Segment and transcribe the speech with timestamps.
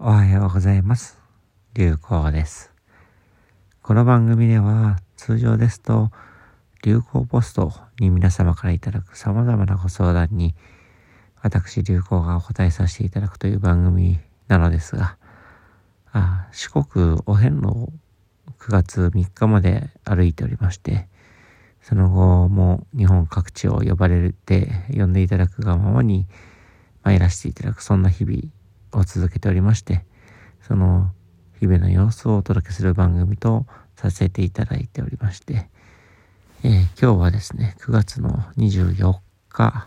[0.00, 1.18] おはようございます。
[1.74, 2.70] 流行です。
[3.82, 6.12] この番組では通常ですと
[6.84, 10.54] 流行ポストに皆様からいただく様々なご相談に
[11.42, 15.16] 私流行がお答えさせていただくという番組なのですが、
[16.12, 17.92] あ四国お遍路を
[18.60, 21.08] 9月3日まで歩いておりまして、
[21.82, 26.28] その後も日本各地を呼ばれて呼んでいただくがままに
[27.02, 28.42] 参らせていただくそんな日々
[28.92, 30.04] を続けておりまして、
[30.62, 31.10] その
[31.60, 35.68] 日々の様子をお届けする番組とさせていただいておりまして、
[36.64, 39.86] えー今日はですね、9月の24日、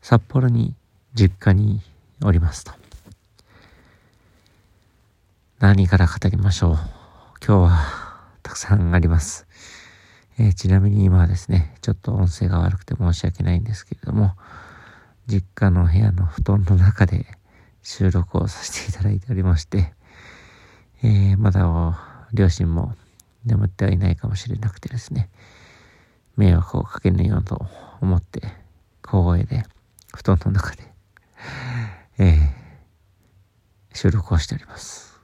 [0.00, 0.74] 札幌に
[1.14, 1.80] 実家に
[2.24, 2.72] おりますと。
[5.58, 6.78] 何から語りましょう。
[7.44, 7.84] 今日は
[8.42, 9.46] たくさんあります。
[10.38, 14.34] えーちなみに今はですね、ちょっと音声が悪くて申し訳ないんですけれども、
[15.26, 17.26] 実家の部屋の布団の中で
[17.88, 19.94] 収録をさせていただいておりまして、
[21.04, 21.96] えーまだ
[22.32, 22.96] 両親も
[23.44, 25.30] 眠ってはいないかもしれなくてですね、
[26.36, 27.64] 迷惑をかけぬようと
[28.00, 28.42] 思って、
[29.02, 29.62] 小声で
[30.12, 30.82] 布団の中で、
[32.18, 32.36] えー
[33.94, 35.20] 収録をしております。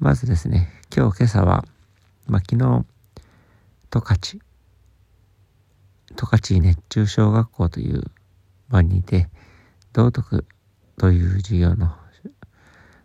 [0.00, 1.64] まずですね、今日今朝は、
[2.26, 2.84] まあ、昨日、
[3.90, 4.40] 十勝、
[6.16, 8.02] 十勝熱中小学校という
[8.68, 9.28] 場にいて、
[9.92, 10.44] 道徳
[10.96, 11.92] という授業の、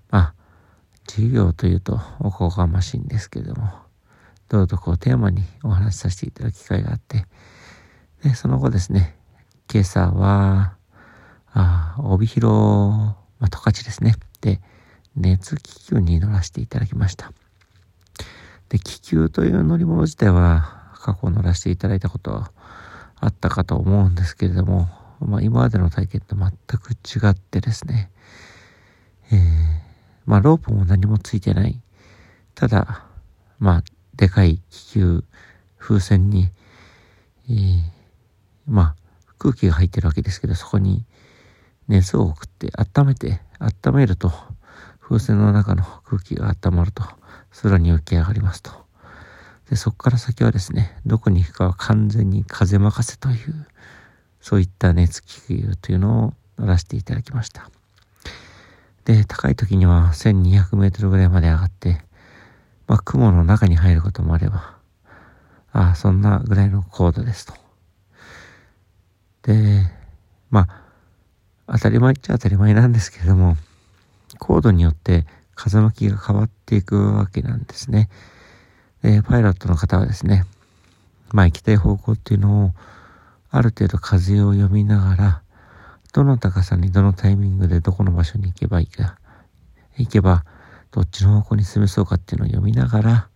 [0.09, 0.33] まあ、
[1.07, 3.71] 授業というとおこがましいんですけれども、
[4.47, 7.25] 道徳をテーマにお話しさせていただく機会があって、
[8.23, 9.15] で、その後ですね、
[9.71, 10.75] 今朝は、
[11.51, 12.47] あ帯広、
[13.39, 14.15] まあ、十勝ですね。
[14.41, 14.61] で、
[15.15, 17.31] 熱気球に乗らせていただきました。
[18.69, 22.51] で、気球という乗り物自体は過去乗らせていただいたことは
[23.19, 24.89] あったかと思うんですけれども、
[25.25, 28.11] まあ今までの体験と全く違ってですね、
[29.31, 29.39] えー、
[30.25, 31.81] まあロープも何もついてない。
[32.55, 33.05] ただ、
[33.59, 33.83] まあ
[34.15, 35.23] でかい気球、
[35.77, 36.49] 風船に、
[37.49, 37.99] えー
[38.69, 38.95] まあ
[39.39, 41.05] 空気が入ってるわけですけど、そこに
[41.87, 44.31] 熱を送って温めて、温めると、
[44.99, 47.03] 風船の中の空気が温まると、
[47.63, 48.71] 空に浮き上がりますと。
[49.69, 53.67] で、そこから先はですね、どこに行くかは完全に風任せという、
[54.41, 57.69] そういった熱気球というのを乗らせていただきました。
[59.05, 62.01] で、高い時には1200メートルぐらいまで上がって、
[62.87, 64.77] まあ、雲の中に入ることもあれば、
[65.71, 67.53] ああ、そんなぐらいの高度ですと。
[69.43, 69.83] で、
[70.49, 70.67] ま
[71.67, 73.57] あ、当たり前っちゃ当たり前なんですけれども、
[74.39, 78.09] 高度によって風向きが変わっていくわけなんですね。
[79.01, 80.45] で、パイロットの方はですね、
[81.31, 82.73] まあ行きたい方向っていうのを、
[83.51, 85.41] ある程度風を読みながら、
[86.13, 89.17] どの高さにどのタイミングでどこの場所に行けばいいか、
[89.97, 90.45] 行けば
[90.91, 93.29] どっちの方向に進めそうかっていうのを読みながら、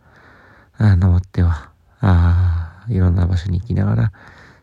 [0.77, 4.11] あ登っては、あいろんな場所に行きながら、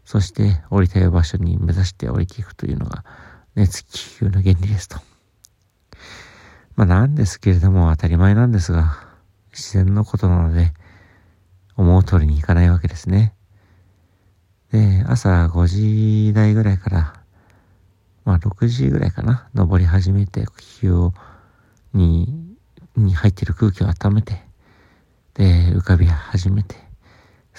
[0.05, 3.05] そして降りたい場所に目指して降りていくというのが
[3.55, 4.99] 熱気球の原理ですと。
[6.75, 8.97] まあなんですけれども当たり前なんですが、
[9.53, 10.73] 自然のことなので、
[11.77, 13.35] 思う通りにいかないわけですね。
[14.73, 17.15] で、朝5時台ぐらいから、
[18.25, 21.13] まあ6時ぐらいかな、登り始めて、気球を
[21.93, 22.57] に、
[22.97, 24.41] に入ってる空気を温めて、
[25.35, 25.45] で、
[25.75, 26.77] 浮かび始めて、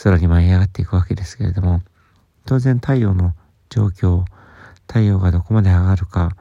[0.04, 1.82] 空に舞い上がっていくわけですけれども、
[2.46, 3.34] 当然太陽の
[3.70, 4.24] 状況、
[4.88, 6.36] 太陽がどこまで上がるか、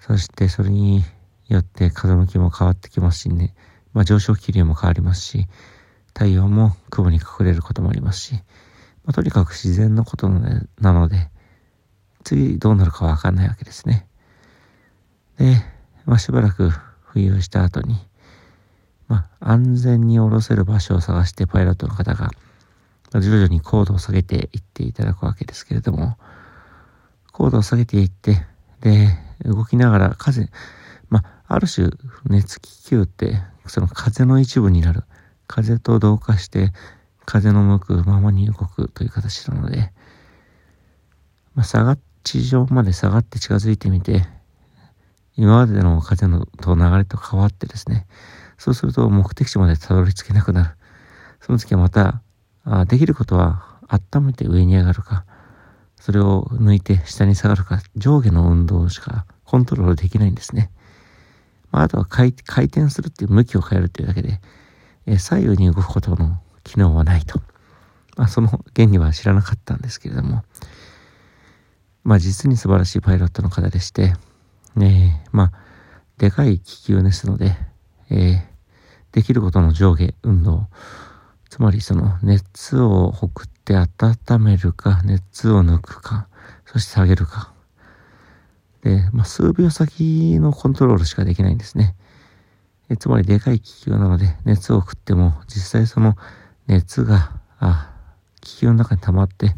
[0.00, 1.04] そしてそれに
[1.48, 3.54] よって風向きも変わってきますしね、
[3.92, 5.46] まあ上昇気流も変わりますし、
[6.08, 8.42] 太陽も雲に隠れることもありますし、
[9.08, 11.30] まあ、とにかく自然のことなので、
[12.24, 14.06] 次どうなるかわかんないわけですね。
[15.38, 15.56] で、
[16.04, 16.68] まあしばらく
[17.14, 17.96] 浮遊した後に、
[19.06, 22.28] まあ安全に降ろせる場所を探してパイロットの方が、
[23.14, 26.18] 徐々に高度を下げていっていただくわけですけれども、
[27.32, 28.44] 高度を下げていって、
[28.82, 29.08] で、
[29.42, 30.50] 動きながら風、
[31.08, 31.88] まあ、ある種
[32.26, 35.04] 熱気球ってその風の一部になる。
[35.46, 36.74] 風と同化して
[37.28, 39.92] 風の向くままに動くという形なので、
[41.54, 44.24] まあ、下が、地上まで下がって近づいてみて、
[45.36, 48.06] 今までの風のと流れと変わってですね、
[48.56, 50.70] そうすると目的地までたどり着けなくなる。
[51.42, 52.22] その時はまた、
[52.64, 55.26] あできることは温めて上に上がるか、
[56.00, 60.70] それを抜いて下に下がるか、上下の運動しかコントロールできないんですね。
[61.72, 64.40] まあ、あとは回転するっていう向きを変えるっていうだけで、
[65.04, 67.40] え左右に動くことの機能はないと。
[68.16, 70.42] まあ、その原理は知らなかったんですけれども、
[72.04, 74.14] まあ、実に素晴らしいパイロットの方でして、
[74.76, 75.52] ねえ、まあ、
[76.18, 77.56] でかい気球ですので、
[78.10, 78.40] えー、
[79.12, 80.66] できることの上下運動、
[81.48, 86.28] つまりその熱を送って温めるか、熱を抜くか、
[86.66, 87.52] そして下げるか。
[88.82, 91.94] で、まあ、数秒先のコントロールしかできないんですね。
[92.90, 96.16] えつまりでかい気球なので熱を送っても実際その
[96.68, 97.94] 熱があ
[98.40, 99.56] 気球の中に溜まって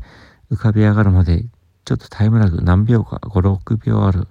[0.51, 1.45] 浮かび上がるまで
[1.85, 4.29] ちょっとタイムラグ何秒か5、6秒ある。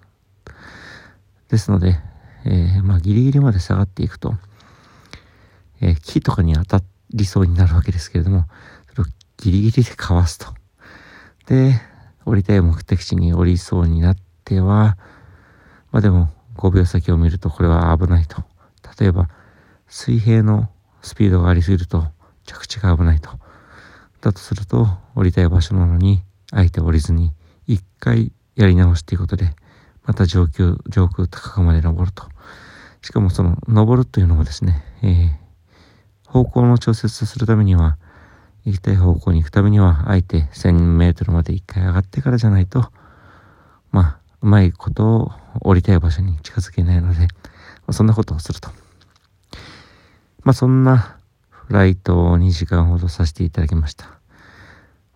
[1.50, 2.00] ですので、
[2.46, 4.36] えー、まあギリギリまで下がっていくと、
[5.82, 6.82] えー、木とかに当た
[7.12, 8.46] りそうになるわけですけれども、
[8.90, 9.06] それを
[9.38, 10.48] ギリギリでかわすと。
[11.48, 11.82] で、
[12.26, 14.98] 降りたい目的地に降りそうになっては、
[15.92, 18.44] まあでも5秒先を見るとこれは危ないと。
[19.00, 19.28] 例えば、
[19.88, 20.70] 水平の
[21.02, 22.08] スピードがありすぎると
[22.50, 23.30] 着地が危ないと。
[24.22, 27.32] だとすると、降りたい場所なのに、あえて降りずに、
[27.68, 29.56] 一回やり直しということで、
[30.04, 32.26] また上空、上空高くまで登ると。
[33.02, 37.98] しかもその、登るというのもですね、えー、方向の調節するためには、
[38.66, 42.92] 行きたい方向に行くためには、あえて1000メートルまで一回上がってからじゃないと、
[43.92, 45.32] まあ、うまいことを
[45.62, 47.28] 降りたい場所に近づけないので、ま
[47.88, 48.70] あ、そんなことをすると。
[50.44, 51.19] まあそんな
[51.70, 54.10] フライトを2時間ほどさせていただきました。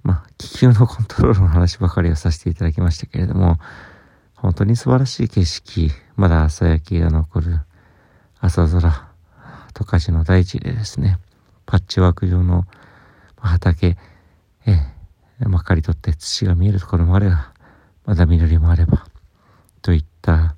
[0.04, 3.58] まあ気球のコントロールの話ばかりをさせていただきましたけれども、
[4.36, 7.60] 本当に素晴らしい景色、まだ朝焼けが残る
[8.40, 8.92] 朝空、
[9.74, 11.18] 十勝の大地でですね、
[11.66, 12.66] パッチワーク状の
[13.38, 13.98] 畑、
[14.68, 14.78] え
[15.42, 17.52] え、まかり取って土が見えるところもあれば、
[18.06, 19.08] まだ緑もあれば、
[19.82, 20.54] といった、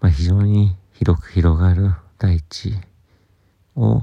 [0.00, 2.72] まあ、非常に広く広がる大地
[3.74, 4.02] を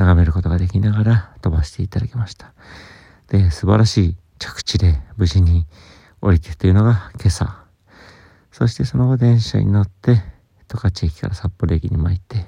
[0.00, 2.54] 眺めることができながら飛ばしていただきました。
[3.28, 5.66] で、素晴らしい着地で無事に
[6.22, 7.64] 降りてというのが今朝。
[8.50, 10.22] そしてその後電車に乗って、
[10.68, 12.46] 十勝駅から札幌駅に参って、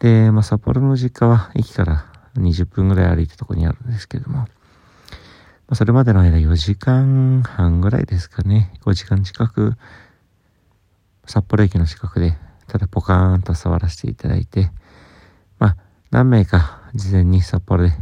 [0.00, 2.06] で、まあ、札幌の実家は駅から
[2.36, 4.46] 20分ぐらい歩いたとこにあるんですけども、ま
[5.70, 9.74] あ、それまでの間4時間半ぐらいですかね、5時間近く、
[11.26, 14.70] 札幌駅の近くで、ただポカーンと座らせていただいて、
[16.10, 17.92] 何名か事前に札幌で、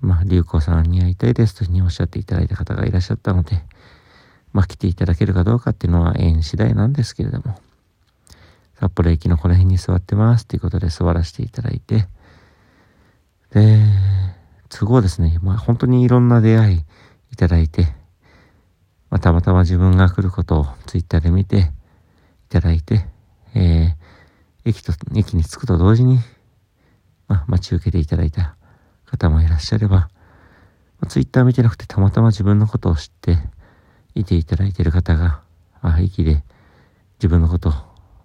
[0.00, 3.62] まあ、流行さんに会いたいですというふうにおっしゃっていただいた方がいらっしゃったので、
[4.52, 7.56] まあ、来ていただけるかどうかっていうのは縁次第なんですけれども、
[8.80, 12.08] 札幌駅のこの辺に座ってますということで座らせていただいて、
[13.52, 13.78] で、
[14.68, 16.84] 都合ですね、まあ、本当にいろんな出会い
[17.32, 17.84] いただいて、
[19.10, 21.64] まあ、たまたま自分が来ることをツイッターで見てい
[22.48, 23.06] ただいて、
[23.54, 26.18] えー、駅と、駅に着くと同時に
[27.28, 28.56] まあ、待ち受けていただいた
[29.04, 30.08] 方もいらっしゃれば、ま
[31.02, 33.38] あ、ツイッター見てなくてたまたま自分のことを知って
[34.14, 35.40] いていただいている方が、
[35.80, 36.42] あ、駅で
[37.18, 37.72] 自分のこと、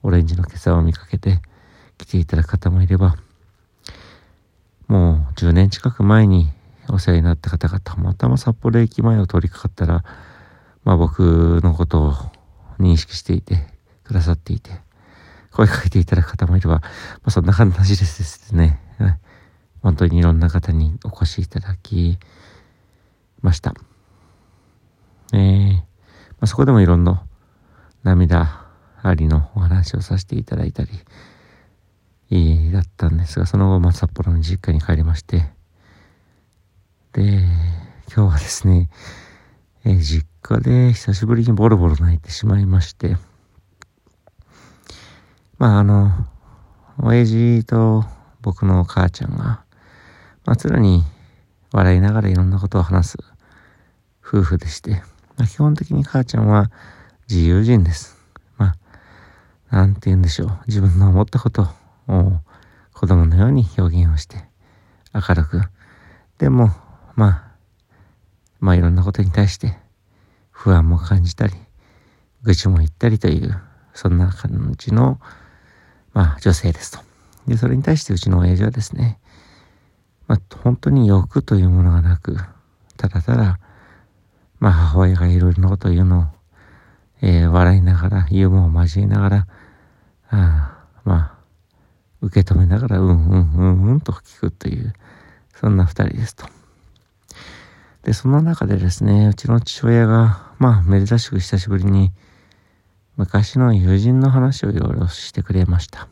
[0.04, 1.42] オレンジの今朝を見かけて
[1.98, 3.16] 来ていただく方もいれば、
[4.88, 6.50] もう10年近く前に
[6.90, 10.04] お世話になった方がたまたま札幌駅前を通りかかったら、
[10.84, 12.14] まあ僕のことを
[12.80, 13.68] 認識していて
[14.04, 14.72] くださっていて、
[15.52, 16.82] 声かけていただく方もいれば、ま
[17.26, 18.80] あそんな感じですね。
[19.90, 22.20] 本当にいろんな方にお越しいただき
[23.42, 23.74] ました。
[25.34, 25.82] えー、ま
[26.42, 27.24] あ、そこでもいろんな
[28.04, 28.68] 涙
[29.02, 30.90] ありのお話をさせていただいたり、
[32.30, 35.50] えー、だったんですが、その後、まあ、札幌の実家に帰りまして、
[37.14, 37.40] で、
[38.16, 38.92] 今日はですね、
[39.86, 43.18] えー、実家で久しぶりにボロボロ泣いてしまいまして、
[45.58, 46.12] まあ、あの、
[47.00, 48.06] 親父と
[48.44, 49.64] 僕の母ちゃんが、
[50.46, 51.04] まあ、常に
[51.72, 53.18] 笑いながらいろんなことを話す
[54.26, 55.02] 夫婦でして、
[55.38, 56.72] まあ、基本的に母ちゃんは
[57.30, 58.18] 自由人です。
[58.58, 58.74] ま
[59.70, 60.60] あ、なんて言うんでしょう。
[60.68, 61.68] 自分の思ったこと
[62.08, 62.40] を
[62.94, 64.38] 子供のように表現をして、
[65.14, 65.62] 明るく。
[66.38, 66.72] でも、
[67.16, 67.50] まあ、
[68.60, 69.78] まあいろんなことに対して
[70.52, 71.54] 不安も感じたり、
[72.44, 73.58] 愚痴も言ったりという、
[73.94, 75.20] そんな感じの、
[76.14, 77.00] まあ女性ですと。
[77.48, 79.20] で、それに対してうちの親父はですね、
[80.30, 82.38] まあ、本当に欲というものがなく、
[82.98, 83.60] ただただ、
[84.60, 86.24] まあ、母親がいろいろなことを言うのを、
[87.24, 89.48] えー、笑いながら、ユーモアを交えながら、
[90.30, 91.40] あまあ、
[92.22, 94.94] 受け止めながら、うんうんうんうんと聞くという、
[95.56, 96.46] そんな二人ですと。
[98.04, 102.12] で、その中でですね、うちの父親が、まあ、珍しく久しぶりに、
[103.18, 106.08] 昔の友人の話をいろいろしてくれました。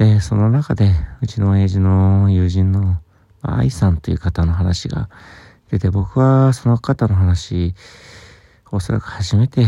[0.00, 3.02] で、その中で、うちの親父の友人の
[3.42, 5.10] 愛さんという方の話が
[5.70, 7.74] 出て、僕はその方の話、
[8.72, 9.66] おそらく初めて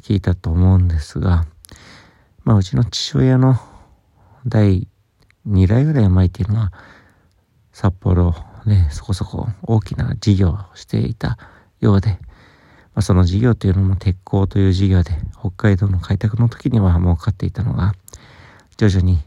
[0.00, 1.46] 聞いたと思うんですが、
[2.42, 3.54] まあ、うちの父親の
[4.48, 4.88] 第
[5.46, 6.72] 2代ぐらい前っていうのは、
[7.70, 8.34] 札幌
[8.66, 11.38] でそこそこ大きな事業をしていた
[11.78, 12.18] ようで、ま
[12.96, 17.94] あ、その事業というのも鉄鋼という事業で、北海道の開拓の時には儲かっていたのが、
[18.76, 19.22] 徐々に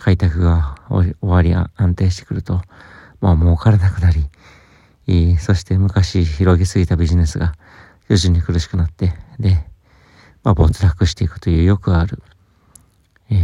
[0.00, 2.62] 開拓が終わり安定してくると、
[3.20, 7.54] まあ儲からなくなり、そして昔広げすぎたビジネスが
[8.08, 9.64] 徐々に苦しくなって、で、
[10.42, 12.22] まあ没落していくというよくある、
[13.30, 13.38] えー、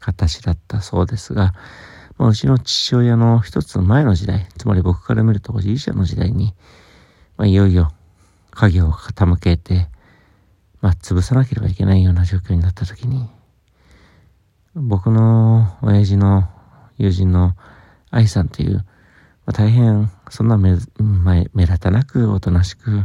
[0.00, 1.54] 形だったそうですが、
[2.16, 6.54] まあ、うちの父親の一つ前の時代、つまり僕から見るとおじいちゃんの時代に、
[7.36, 7.92] まあ、いよいよ
[8.50, 9.88] 影を傾けて、
[10.80, 13.28] まあ、潰さなければいけないような状況になった時に、
[14.74, 16.48] 僕の親父の
[16.96, 17.56] 友人の
[18.10, 18.84] 愛さんという、ま
[19.46, 23.04] あ、大変そんな目目目立たなくおとなしく、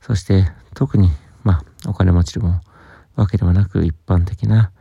[0.00, 1.10] そして特に、
[1.44, 2.60] まあ、お金持ちでも
[3.16, 4.72] わけではなく一般的な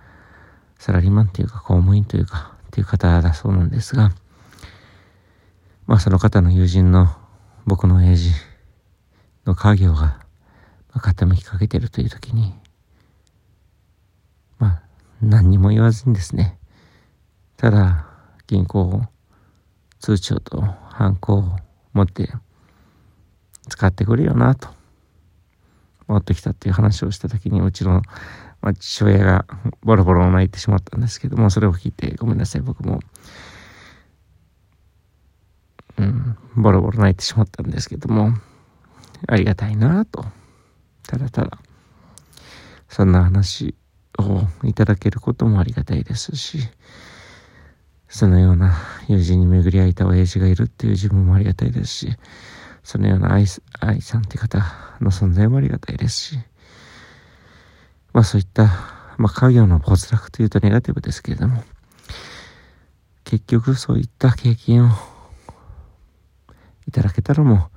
[0.79, 4.11] サラリーマンというか公務員というかっていう方だそうなんですが、
[5.87, 7.09] まあその方の友人の
[7.65, 8.31] 僕の親父
[9.45, 10.21] の家業が
[10.93, 12.53] 傾きかけてるという時に、
[14.57, 14.83] まあ
[15.21, 16.57] 何にも言わずにですね、
[17.57, 18.07] ただ
[18.47, 19.03] 銀行
[19.99, 21.43] 通帳とハンコを
[21.93, 22.29] 持って
[23.69, 24.69] 使ってくれよなと。
[26.07, 28.01] 持ってきたっていう話をした時にうちの、
[28.79, 29.45] 父親が
[29.81, 32.99] ボロボロ泣いてしまったんですけどもそれを聞いてごめんなさい僕も
[35.97, 38.33] うんボロボロ泣いてしまったんですけども
[39.27, 40.25] ありがたいなと。
[41.07, 41.57] ただただ
[42.87, 43.73] そんな話
[44.19, 46.59] をいただけることもありがたいですし
[48.11, 48.75] そのような
[49.07, 52.09] 友人に巡り合えた親父がいるっていう自分もありがたいですし、
[52.83, 53.45] そのような愛
[53.79, 54.59] 愛さんって方
[54.99, 56.39] の存在もありがたいですし、
[58.11, 58.65] まあそういった、
[59.17, 61.63] まあ家業の没落というとネガティブですけれども、
[63.23, 64.89] 結局そういった経験を
[66.85, 67.69] いただけたらも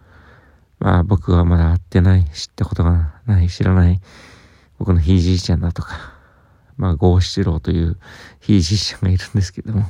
[0.80, 4.00] まあ僕はまだ会ってない、知ったことがない、知らない、
[4.80, 6.13] 僕のひいじいちゃんだとか、
[6.76, 7.98] まあ、ゴー七郎という
[8.40, 9.88] ひいじいちゃんがいるんですけども、ま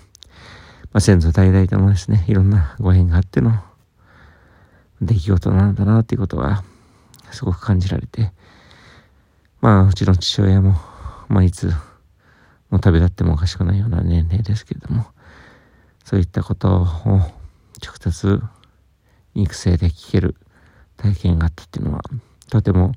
[0.95, 3.53] あ、先祖代々ともですね、いろんなご縁があっての
[5.01, 6.63] 出来事なんだなっていうことは、
[7.31, 8.33] すごく感じられて、
[9.61, 10.77] まあ、うちの父親も、
[11.29, 11.73] まあ、いつ、
[12.71, 15.07] もう旅立ってもおかしくないような年齢ですけれども、
[16.05, 18.43] そういったことを直接
[19.35, 20.37] 育成で聞ける
[20.97, 22.03] 体験があったっていうのは、
[22.51, 22.93] とても、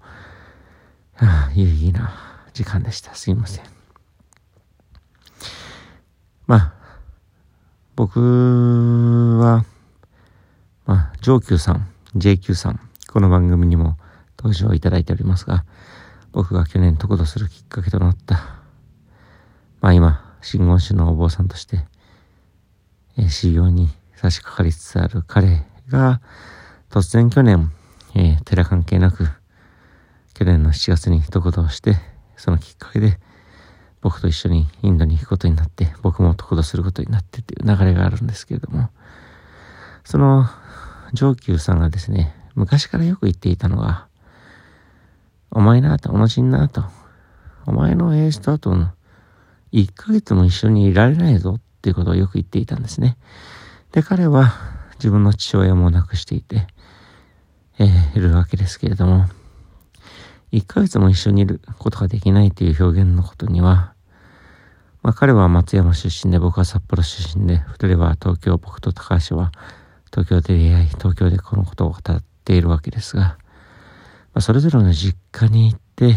[1.15, 2.11] はあ、有意義な
[2.53, 3.15] 時間でした。
[3.15, 3.76] すいません。
[6.47, 6.73] まあ、
[7.97, 9.65] 僕は、
[10.85, 12.79] まあ、上級さん、JQ さん、
[13.11, 13.97] この番組にも
[14.39, 15.65] 登場いただいておりますが、
[16.31, 18.35] 僕が去年得度するきっかけとなった、
[19.81, 21.85] まあ今、真言宗のお坊さんとして、
[23.17, 26.21] えー、修行に差し掛かりつつある彼が、
[26.89, 27.73] 突然去年、
[28.15, 29.27] えー、寺関係なく、
[30.33, 31.97] 去年の7月に得度をして、
[32.37, 33.19] そのきっかけで、
[34.01, 38.89] 僕と一緒にインドに行くことになって、僕も得度することになってっていう流れがあるんですけれども、
[40.03, 40.45] その
[41.13, 44.07] 上級さんがですね、昔からよく言っていたのが、
[45.51, 46.83] お前なと、同じになと、
[47.65, 48.91] お前の親父とあとの
[49.73, 53.17] 1ヶ月も一緒にいられないぞっていうことをよく言っていたんですね。
[53.91, 54.53] で、彼は
[54.95, 56.67] 自分の父親も亡くしていて、
[57.79, 59.25] えー、いるわけですけれども、
[60.51, 63.93] 1ヶ月も一緒にいることができないという表現のことには、
[65.03, 69.51] まあ、彼は松山出身で僕は札幌出身で、二人は東京、僕と高橋は
[70.11, 76.15] 東京で出会い、東京でこのことを語っているわけですが、まあ、それぞれの実家に行って、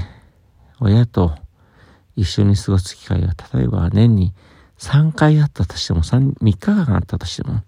[0.80, 1.34] 親と
[2.16, 4.32] 一緒に過ごす機会が例えば年に
[4.78, 7.62] 3回あったとしても3、3日間あったとしても、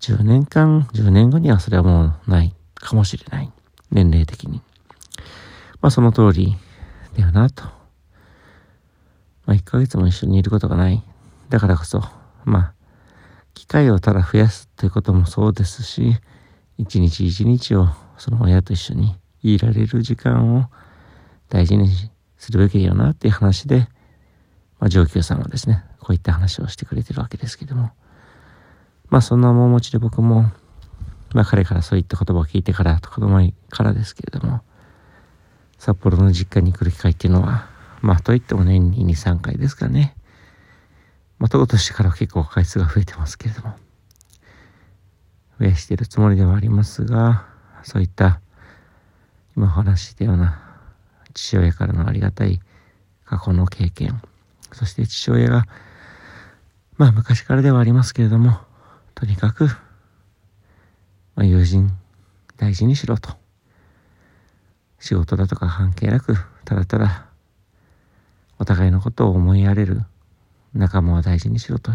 [0.00, 3.50] 10年間、10年後にはそれはもうないかもしれない。
[3.90, 4.60] 年齢的に。
[5.86, 6.56] まあその通り
[7.16, 7.62] だよなと。
[7.62, 7.70] ま
[9.46, 11.00] あ1ヶ月も一緒にいることがない。
[11.48, 12.02] だからこそ、
[12.44, 12.74] まあ、
[13.54, 16.16] 機会をただ増やすということもそうですし、
[16.76, 17.86] 一日一日を
[18.18, 19.14] その親と一緒に
[19.44, 20.64] いられる時間を
[21.50, 21.88] 大事に
[22.36, 23.86] するべきだよなっていう話で、
[24.80, 27.92] まあ上級さんはですね、こういった話をしてくれてるわけですけども、
[29.08, 30.50] まあそんな面持ちで僕も、
[31.32, 34.62] まあ彼からそういった言葉を聞いてから、子供からですけれども、
[35.78, 37.68] 札幌の実家に来る機会っていうのは、
[38.00, 40.16] まあ、といっても年に2、3回ですかね。
[41.38, 43.76] まあ、ととしてから結構回数が増えてますけれども、
[45.58, 47.46] 増やしてるつもりではありますが、
[47.82, 48.40] そういった、
[49.56, 50.60] 今お話したような
[51.34, 52.60] 父親からのありがたい
[53.24, 54.20] 過去の経験、
[54.72, 55.66] そして父親が、
[56.96, 58.58] まあ昔からではありますけれども、
[59.14, 59.66] とにかく、
[61.34, 61.90] まあ、友人
[62.56, 63.45] 大事にしろと。
[64.98, 67.26] 仕事だとか関係なく、ただただ、
[68.58, 70.02] お互いのことを思いやれる
[70.74, 71.92] 仲間を大事にしろと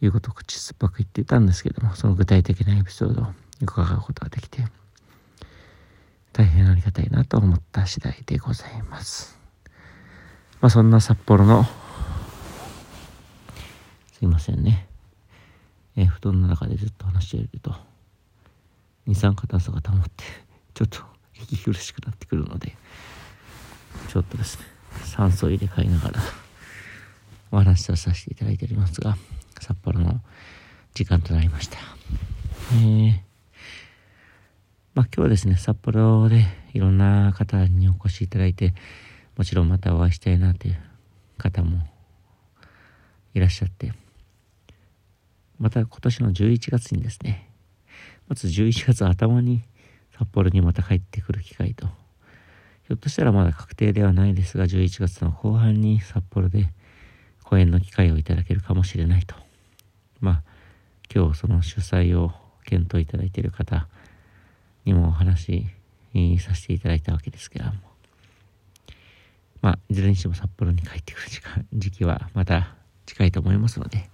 [0.00, 3.26] いうことを口酸っぱく言っていたんですけども、その具体的なエピソードを
[3.60, 4.64] 伺うことができて、
[6.32, 9.38] 大変ありがたいなと思った次第でございます。
[10.60, 11.64] まあそんな札幌の、
[14.12, 14.86] すいませんね。
[15.96, 17.74] えー、布団の中でずっと話していると、
[19.06, 20.24] 二酸化炭素が溜まって、
[20.74, 22.76] ちょっと息苦しくなってくるので、
[24.08, 24.64] ちょっとですね、
[25.04, 26.20] 酸素を入れ替えながら、
[27.50, 29.16] お話をさせていただいておりますが、
[29.60, 30.20] 札幌の
[30.94, 31.78] 時間となりました。
[32.72, 33.12] えー、
[34.94, 38.74] まあ今日はですね、札幌でいろんな方にお越しいただいて、
[39.36, 40.78] もちろんまたお会いしたいなという
[41.38, 41.86] 方も
[43.34, 43.92] いらっしゃって、
[45.58, 47.48] また今年の11月にですね、
[48.28, 49.62] まず11月頭に
[50.18, 56.68] 札幌にまた帰ってくる機会と、ひょっとしたらまだ確定ではないですが、11月の後半に札幌で
[57.44, 59.36] 講演の機会をいただけるかもしれないと。
[60.20, 60.42] まあ、
[61.14, 62.32] 今日その主催を
[62.64, 63.88] 検討いただいている方
[64.84, 65.68] にもお話
[66.12, 67.72] しさせていただいたわけですけども。
[69.60, 72.74] まあ、いずれにしても札幌に帰ってくる時間、時期はまた
[73.06, 74.08] 近いと思いますので、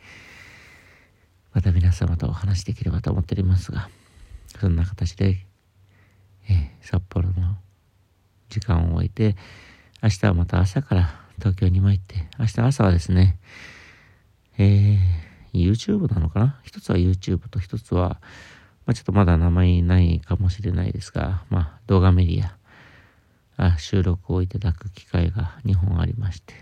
[1.52, 3.88] また皆様とお話しできればと思っておりますが、
[4.60, 5.46] そんな形で、
[6.48, 7.56] えー、札幌の
[8.48, 9.36] 時間を終えて、
[10.02, 13.38] 明日はまた朝から東京に参って、明日朝はですね、
[14.58, 16.60] えー、YouTube なのかな？
[16.62, 18.20] 一つは YouTube と一つは、
[18.86, 22.56] まあ、ちょっとまだ名前ないかもしれないですが、まあ、動画メディア、
[23.56, 26.54] あ収録をいただく機会が2本ありまして、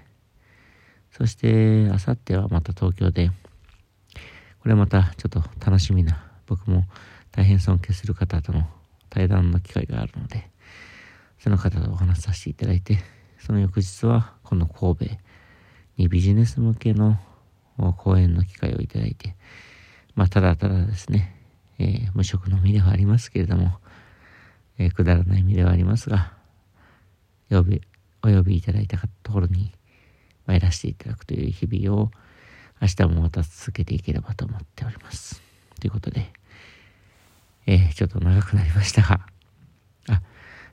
[1.11, 3.31] そして、あさってはまた東京で、
[4.61, 6.87] これまたちょっと楽しみな、僕も
[7.33, 8.69] 大変尊敬する方との
[9.13, 10.49] 対談の機会があるので、
[11.39, 12.99] その方とお話しさせていただいて、
[13.39, 15.05] その翌日はこの神戸
[15.99, 17.19] にビジネス向けの
[17.99, 19.37] 講演の機会をいただいて、
[20.15, 21.37] まあ、ただただですね、
[21.79, 23.79] えー、無職の身ではありますけれども、
[24.79, 26.33] えー、くだらない身ではありますが、
[27.51, 27.83] 呼び、
[28.23, 29.73] お呼びいただいたところに
[30.47, 32.11] 参らせていただくという日々を、
[32.81, 35.43] 明日もまた続けていければと思っております。
[35.81, 36.33] ということで、
[37.67, 39.21] えー、ちょっと長くなりましたが、
[40.09, 40.23] あ、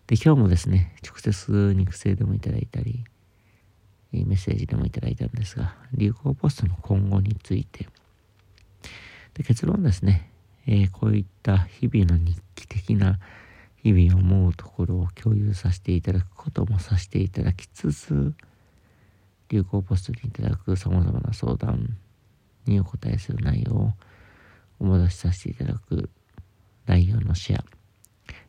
[0.07, 3.05] で、今日もですね、直接肉声でもいただいたり、
[4.11, 7.87] メッセージでもいただいたんですが、流行ポストの今後について、
[9.35, 10.31] で結論ですね、
[10.65, 13.19] えー、こういった日々の日記的な
[13.77, 18.33] 日々思うところを共有させていただくこともさせていただきつつ、
[19.49, 21.97] 流行ポストにいただく様々な相談
[22.65, 23.93] にお答えする内容を
[24.79, 26.09] お戻しさせていただく
[26.89, 27.63] 内容のシェア、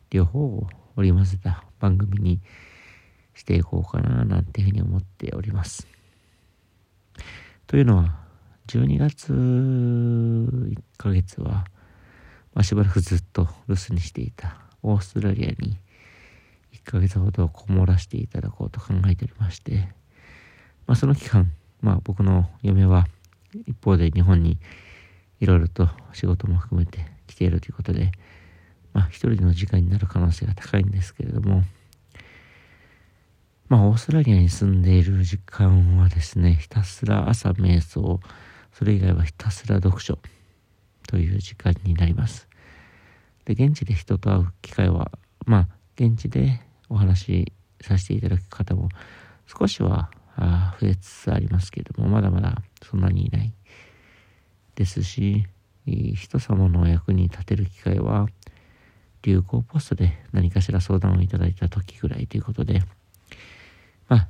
[0.09, 2.41] 両方を織り交ぜた番組に
[3.35, 5.87] していこうかななんていうふうに思っております。
[7.67, 8.19] というのは、
[8.65, 11.65] 12月1ヶ月は、
[12.55, 15.77] まあ、しばらくずっと留守にしていたオーストラリアに
[16.73, 19.89] 1ヶ月ほどこもらせていただこうと考えておりまして、
[20.87, 23.05] まあ、その期間、まあ、僕の嫁は
[23.67, 24.57] 一方で日本に
[25.39, 28.11] いろいろと仕事も含めて来ているということで、
[28.93, 31.63] まあ、一人の時間になる可能性が高いんですけれども、
[33.69, 38.19] まあ、オーストラリアに住んでいる時間はですね、ひたすら朝瞑想、
[38.73, 40.19] それ以外はひたすら読書
[41.07, 42.49] という時間になります。
[43.45, 45.11] で、現地で人と会う機会は、
[45.45, 48.89] まあ、現地でお話しさせていただく方も
[49.47, 50.11] 少しは
[50.79, 53.53] 増えつつありますけれども、まだまだそんなにいない
[54.75, 55.45] ですし、
[55.85, 58.27] 人様の役に立てる機会は、
[59.23, 62.81] 流行ポストで何かしら相談をいただいた時ぐらいということで、
[64.07, 64.27] まあ、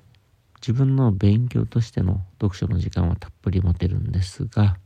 [0.62, 4.78] 自分の勉強としての読書の時間はたっぷり持てるんですが、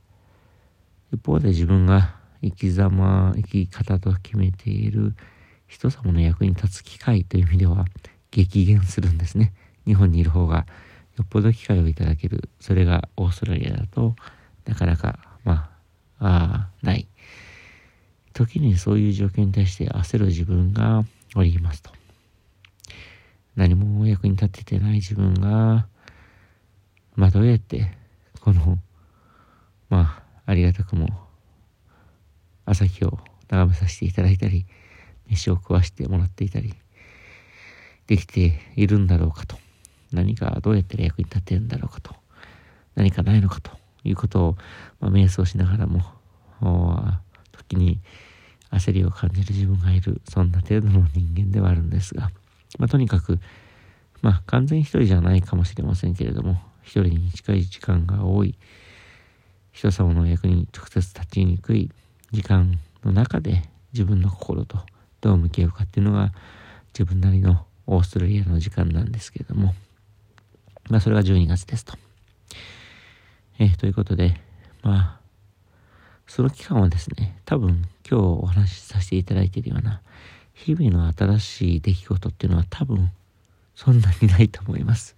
[1.12, 5.16] 一方で自分が生き様、生き方と決めている
[5.68, 7.86] 人様の役に立つ機会という意味では
[8.32, 9.54] 激減するんですね。
[9.86, 10.66] 日本にいる方が
[11.18, 12.50] よっぽど機会をいただける。
[12.60, 14.16] それがオーストラリアだと
[14.66, 15.70] なかなか、まあ、
[16.20, 17.08] あない。
[18.34, 21.04] 時にそういう状況に対して焦る自分が
[21.36, 21.92] おりますと。
[23.56, 25.88] 何も役に立ててない自分が、
[27.16, 27.92] まあどうやって、
[28.42, 28.78] この、
[29.90, 31.08] まあ、ありがたくも、
[32.66, 34.66] 朝日を眺めさせていただいたり、
[35.28, 36.74] 飯を食わしてもらっていたり、
[38.08, 39.58] できているんだろうかと
[40.12, 42.16] 何かどうやったら役に立てるんだろうかと、
[42.96, 43.72] 何かないのかと
[44.06, 44.58] いうことを、
[45.00, 46.02] まあ、瞑想しながらも、
[47.52, 48.00] 時に
[48.72, 52.32] 焦りを感じる自分がいる、そんな程度の人間ではあるんですが、
[52.78, 53.40] まあ、とにかく、
[54.22, 58.56] まあ、完全一人じゃないかもしれませんけれども、一人に近い時間が多い、
[59.72, 61.92] 人様の役に直接立ちにくい
[62.32, 63.64] 時間の中で
[63.94, 64.80] 自分の心と
[65.20, 66.32] どう向き合うかっていうのが
[66.94, 69.74] 自分なりのオーストラリアの時間なんですけれども、
[70.90, 71.98] まあそれが12月ですと。
[73.58, 74.40] えー、ということで、
[74.84, 75.20] まあ、
[76.28, 80.02] その期間はですね、多分今日お話しさせていただいているような
[80.54, 83.12] 日々の新しい出来事っていうのは多分
[83.76, 85.16] そんなにないと思います。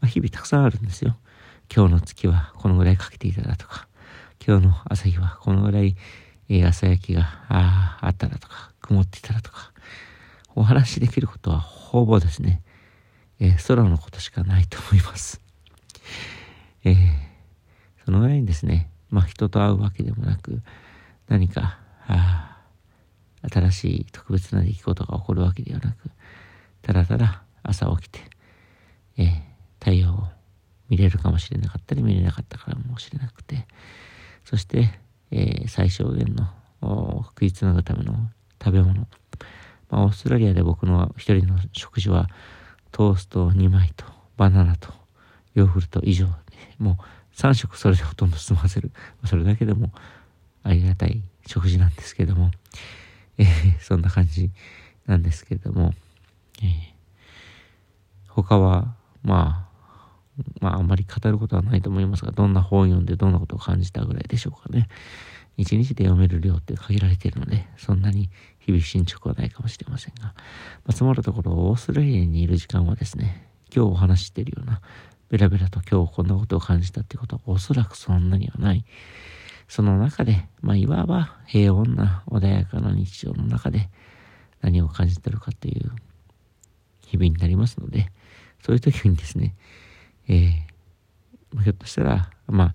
[0.00, 1.16] まあ、日々たくさんあるんですよ。
[1.74, 3.88] 今日の月はこのぐらいかけていただとか、
[4.46, 5.96] 今日の朝日はこのぐらい、
[6.48, 9.72] え、朝焼けがああったらとか、曇っていたらとか、
[10.54, 12.62] お話しできることはほぼですね、
[13.40, 15.40] えー、空のことしかないと思います。
[16.84, 16.96] えー、
[18.04, 20.60] そのぐらいにですね、まあ人と会うわけでもなく、
[21.28, 22.50] 何か、あ
[23.50, 26.10] 新しい特別な出来事が起こるわけではなく、
[26.82, 28.20] ただただ朝起きて、
[29.16, 29.30] えー、
[29.80, 30.24] 太陽を
[30.88, 33.66] 見れるかもしれなかったり見れなかったからもしれなくて、
[34.44, 34.90] そして、
[35.30, 38.14] えー、最小限の食いつなぐための
[38.62, 39.06] 食べ物。
[39.90, 42.28] まあ、オーストラリアで僕の一人の食事は
[42.92, 44.04] トースト2枚と
[44.36, 44.92] バナナと
[45.54, 46.32] ヨーグルト以上で、
[46.78, 46.96] もう
[47.36, 48.90] 3食それでほとんど済ませる。
[49.24, 49.90] それだけでも
[50.62, 52.50] ありがたい食事なんですけども、
[53.38, 53.46] えー、
[53.80, 54.50] そんな感じ
[55.06, 55.92] なんですけれども、
[56.62, 56.68] えー、
[58.28, 59.74] 他は、まあ、
[60.60, 64.88] まあ、あんまり語ることはないと思いますが、どんな本を読んでどんなことを感じたぐらいでしょうかね。
[65.56, 70.34] 一日で読める量って限られているので、そんなに日々進捗はないかもしれませんが、ま
[70.88, 74.80] あ、つまるところ、オーストラリアにいる時間はですね、今日お話ししているような、
[75.30, 78.84] ベラベラと今日こんなことを感じたってことはおそらくそんなにはない。
[79.68, 83.88] その中で、まあ、いわば平穏な穏やかな日常の中で
[84.60, 85.90] 何を感じてるかという
[87.00, 88.10] 日々になりますので、
[88.62, 89.54] そういう時にですね、
[90.28, 92.74] えー、ひょっとしたら、まあ、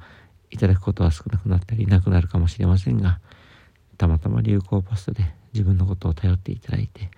[0.51, 3.19] いただくことは少なくなったりなくなるかもしれませんが、
[3.97, 7.09] たまたま流行ポストで自分のことを頼っていただいて、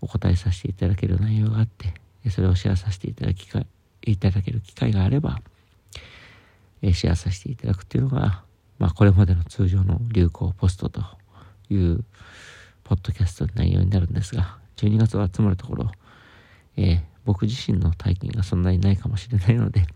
[0.00, 1.94] お答えさせていただける内容があって、
[2.30, 3.48] それをシェアさせていただき
[4.10, 5.40] いただける機会があれば、
[6.82, 8.42] えシェアさせていただくっていうのが、
[8.78, 11.02] まあこれまでの通常の流行ポストと
[11.70, 12.04] いう
[12.84, 15.90] ポッドキャストの内容になるんですが、12月は集まるところ、
[16.76, 19.86] えー、僕自身の体験がそんなにないかもしれないので、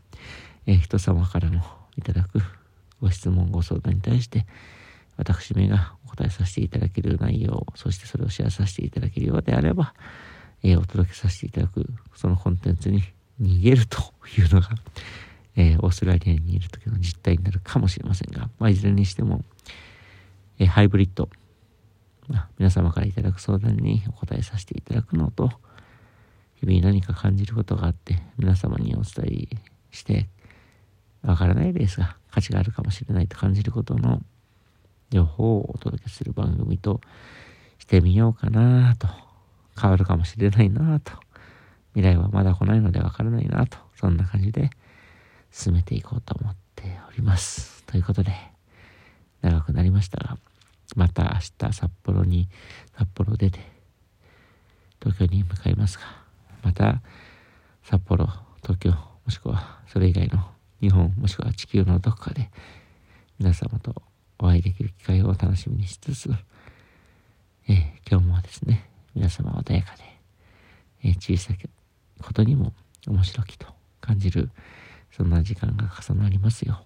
[0.66, 1.62] えー、人様からの
[1.96, 2.40] いただく
[3.00, 4.46] ご質問、ご相談に対して、
[5.16, 9.94] 私めがお答えさせていただける内容、そしてそれをシェアさせていただけるようであれば、
[10.62, 13.02] えー、お届けさせていただく、そのコンテンツに
[13.42, 13.98] 逃げると
[14.38, 14.68] いうのが、
[15.56, 19.44] えー、オーストラリアにいる時の実態になるかもしれませんが、まあ、いずれにしても、
[20.58, 21.28] えー、ハイブリッド、
[22.28, 25.52] まあ、皆様からいただく相談にお答えさせていただくのと、
[26.60, 29.56] 日々何か感じることがあって、皆様にお伝え
[29.90, 30.28] して、
[31.22, 34.22] わからないですが、価値があるかもしれないと感じることの
[35.10, 37.00] 情報をお届けする番組と
[37.78, 39.08] してみようかなと、
[39.80, 41.12] 変わるかもしれないなと、
[41.94, 44.70] 未来はまだ来ないのでわからないなと、そんな感じで
[45.50, 47.82] 進めていこうと思っております。
[47.84, 48.32] ということで、
[49.42, 50.38] 長くなりましたが、
[50.96, 52.48] また明日札幌に、
[52.96, 53.60] 札幌出て、
[55.00, 56.04] 東京に向かいますが、
[56.62, 57.02] また
[57.82, 58.28] 札幌、
[58.62, 62.50] 東京、もしくはそれ以外の日本もしくは地球のどこかで
[63.38, 64.02] 皆様と
[64.38, 66.30] お会いできる機会を楽しみにしつつ、
[67.68, 70.02] え、今日もですね、皆様穏やかで、
[71.04, 71.58] えー、小さい
[72.22, 72.72] ことにも
[73.06, 73.66] 面白きと
[74.00, 74.50] 感じる、
[75.10, 76.84] そんな時間が重なりますよ、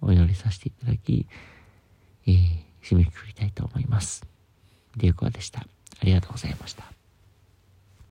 [0.00, 1.26] お祈りさせていただき、
[2.26, 2.36] えー、
[2.82, 4.24] 締めくくりたいと思います。
[4.96, 5.60] リュウコアでした。
[5.60, 5.66] あ
[6.04, 7.01] りがとうございました。